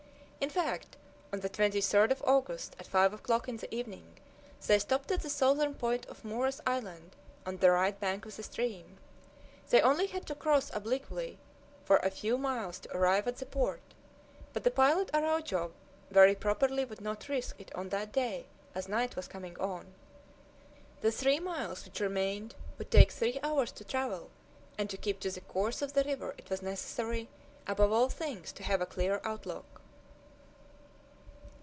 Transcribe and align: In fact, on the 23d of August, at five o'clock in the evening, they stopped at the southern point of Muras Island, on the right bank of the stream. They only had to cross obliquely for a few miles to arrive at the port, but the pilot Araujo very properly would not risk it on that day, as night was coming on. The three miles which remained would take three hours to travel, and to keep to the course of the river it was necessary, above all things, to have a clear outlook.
In 0.43 0.49
fact, 0.49 0.97
on 1.31 1.41
the 1.41 1.51
23d 1.51 2.09
of 2.09 2.23
August, 2.25 2.75
at 2.79 2.87
five 2.87 3.13
o'clock 3.13 3.47
in 3.47 3.57
the 3.57 3.71
evening, 3.73 4.17
they 4.65 4.79
stopped 4.79 5.11
at 5.11 5.21
the 5.21 5.29
southern 5.29 5.75
point 5.75 6.07
of 6.07 6.25
Muras 6.25 6.59
Island, 6.65 7.15
on 7.45 7.57
the 7.57 7.69
right 7.69 7.97
bank 7.99 8.25
of 8.25 8.35
the 8.35 8.41
stream. 8.41 8.97
They 9.69 9.81
only 9.81 10.07
had 10.07 10.25
to 10.25 10.33
cross 10.35 10.71
obliquely 10.73 11.37
for 11.85 11.97
a 11.97 12.09
few 12.09 12.39
miles 12.39 12.79
to 12.79 12.97
arrive 12.97 13.27
at 13.27 13.37
the 13.37 13.45
port, 13.45 13.81
but 14.51 14.63
the 14.63 14.71
pilot 14.71 15.11
Araujo 15.13 15.73
very 16.09 16.33
properly 16.33 16.85
would 16.85 17.01
not 17.01 17.29
risk 17.29 17.57
it 17.59 17.71
on 17.75 17.89
that 17.89 18.11
day, 18.11 18.47
as 18.73 18.89
night 18.89 19.15
was 19.15 19.27
coming 19.27 19.55
on. 19.59 19.93
The 21.01 21.11
three 21.11 21.39
miles 21.39 21.85
which 21.85 21.99
remained 21.99 22.55
would 22.79 22.89
take 22.89 23.11
three 23.11 23.39
hours 23.43 23.71
to 23.73 23.83
travel, 23.83 24.31
and 24.75 24.89
to 24.89 24.97
keep 24.97 25.19
to 25.19 25.29
the 25.29 25.41
course 25.41 25.83
of 25.83 25.93
the 25.93 26.03
river 26.03 26.33
it 26.39 26.49
was 26.49 26.63
necessary, 26.63 27.29
above 27.67 27.91
all 27.91 28.09
things, 28.09 28.51
to 28.53 28.63
have 28.63 28.81
a 28.81 28.87
clear 28.87 29.21
outlook. 29.23 29.65